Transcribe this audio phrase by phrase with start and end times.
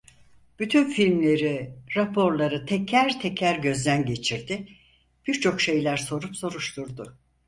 [0.59, 4.67] Bütün filmleri, raporları teker teker gözden geçirdi,
[5.27, 7.17] birçok şeyler sorup soruşturdu.